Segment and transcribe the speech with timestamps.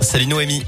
[0.00, 0.62] Salut Noémie.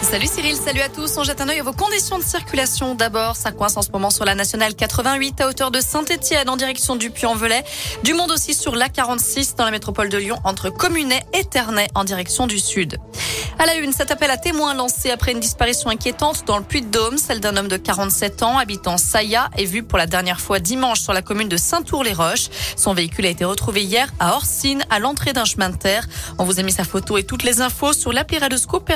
[0.00, 1.18] Salut Cyril, salut à tous.
[1.18, 2.94] On jette un œil à vos conditions de circulation.
[2.94, 6.56] D'abord, ça coince en ce moment sur la nationale 88 à hauteur de Saint-Étienne en
[6.56, 7.64] direction du Puy-en-Velay.
[8.04, 11.88] Du monde aussi sur la 46 dans la métropole de Lyon entre Communet et Ternay
[11.96, 12.98] en direction du sud.
[13.60, 17.18] À la une, cet appel à témoins lancé après une disparition inquiétante dans le Puy-de-Dôme,
[17.18, 21.00] celle d'un homme de 47 ans habitant Saya est vu pour la dernière fois dimanche
[21.00, 22.48] sur la commune de Saint-Tour-les-Roches.
[22.74, 26.06] Son véhicule a été retrouvé hier à Orsine, à l'entrée d'un chemin de terre.
[26.38, 28.94] On vous a mis sa photo et toutes les infos sur l'appli Radescoop et.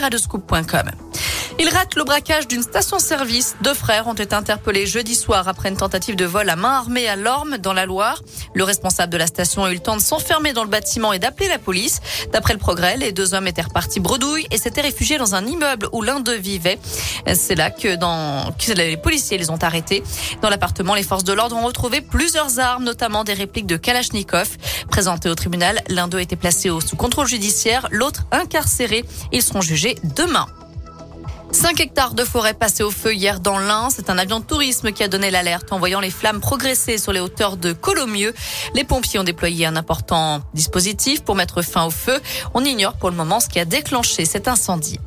[1.61, 3.57] Il rate le braquage d'une station-service.
[3.61, 7.07] Deux frères ont été interpellés jeudi soir après une tentative de vol à main armée
[7.07, 8.23] à Lorme, dans la Loire.
[8.55, 11.19] Le responsable de la station a eu le temps de s'enfermer dans le bâtiment et
[11.19, 12.01] d'appeler la police.
[12.33, 15.89] D'après le progrès, les deux hommes étaient repartis bredouille et s'étaient réfugiés dans un immeuble
[15.93, 16.79] où l'un d'eux vivait.
[17.35, 17.99] C'est là que,
[18.75, 20.05] les policiers les ont arrêtés.
[20.43, 24.57] Dans l'appartement, les forces de l'ordre ont retrouvé plusieurs armes, notamment des répliques de Kalachnikov.
[24.89, 29.05] Présentés au tribunal, l'un d'eux été placé sous contrôle judiciaire, l'autre incarcéré.
[29.33, 30.47] Ils seront jugés demain.
[31.55, 33.89] 5 hectares de forêt passés au feu hier dans l'Ain.
[33.89, 37.13] C'est un avion de tourisme qui a donné l'alerte en voyant les flammes progresser sur
[37.13, 38.35] les hauteurs de Colomieux.
[38.75, 42.21] Les pompiers ont déployé un important dispositif pour mettre fin au feu.
[42.55, 44.99] On ignore pour le moment ce qui a déclenché cet incendie.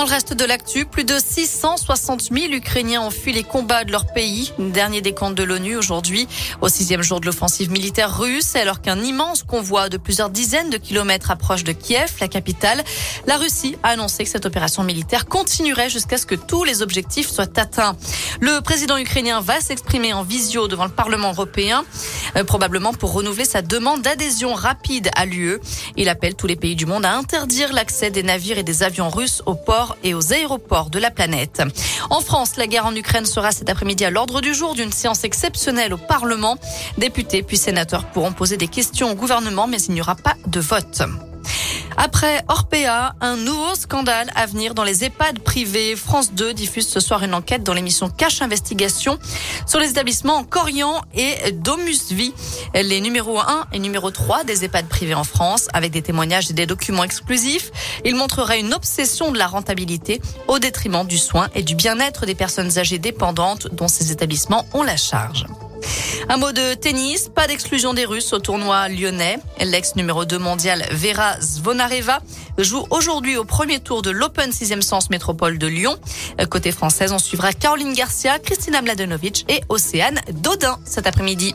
[0.00, 3.92] Dans le reste de l'actu, plus de 660 000 Ukrainiens ont fui les combats de
[3.92, 4.50] leur pays.
[4.58, 6.26] Dernier décompte de l'ONU aujourd'hui,
[6.62, 10.78] au sixième jour de l'offensive militaire russe, alors qu'un immense convoi de plusieurs dizaines de
[10.78, 12.82] kilomètres approche de Kiev, la capitale.
[13.26, 17.28] La Russie a annoncé que cette opération militaire continuerait jusqu'à ce que tous les objectifs
[17.28, 17.94] soient atteints.
[18.40, 21.84] Le président ukrainien va s'exprimer en visio devant le Parlement européen,
[22.38, 25.58] euh, probablement pour renouveler sa demande d'adhésion rapide à l'UE.
[25.98, 29.10] Il appelle tous les pays du monde à interdire l'accès des navires et des avions
[29.10, 29.56] russes aux
[30.02, 31.62] et aux aéroports de la planète.
[32.10, 35.24] En France, la guerre en Ukraine sera cet après-midi à l'ordre du jour d'une séance
[35.24, 36.56] exceptionnelle au Parlement.
[36.98, 40.60] Députés puis sénateurs pourront poser des questions au gouvernement, mais il n'y aura pas de
[40.60, 41.02] vote.
[41.96, 45.96] Après Orpea, un nouveau scandale à venir dans les EHPAD privés.
[45.96, 49.18] France 2 diffuse ce soir une enquête dans l'émission Cache Investigation
[49.66, 52.32] sur les établissements Corian et Domus Vie,
[52.74, 56.54] les numéros 1 et numéro 3 des EHPAD privés en France, avec des témoignages et
[56.54, 57.70] des documents exclusifs.
[58.04, 62.34] Il montrerait une obsession de la rentabilité au détriment du soin et du bien-être des
[62.34, 65.46] personnes âgées dépendantes dont ces établissements ont la charge.
[66.28, 69.38] Un mot de tennis, pas d'exclusion des Russes au tournoi lyonnais.
[69.60, 72.20] L'ex numéro 2 mondial Vera Zvonareva
[72.58, 75.96] joue aujourd'hui au premier tour de l'Open 6e sens métropole de Lyon.
[76.50, 81.54] Côté française, on suivra Caroline Garcia, Christina Mladenovic et Océane Dodin cet après-midi.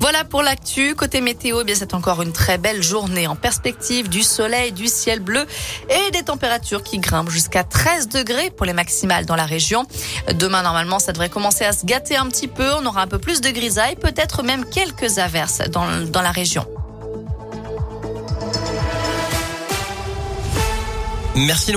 [0.00, 0.94] Voilà pour l'actu.
[0.94, 4.86] Côté météo, eh bien c'est encore une très belle journée en perspective du soleil, du
[4.86, 5.46] ciel bleu
[5.88, 9.86] et des températures qui grimpent jusqu'à 13 degrés pour les maximales dans la région.
[10.34, 12.70] Demain, normalement, ça devrait commencer à se gâter un petit peu.
[12.74, 16.66] On aura un peu plus de grisaille, peut-être même quelques averses dans, dans la région.
[21.36, 21.72] Merci.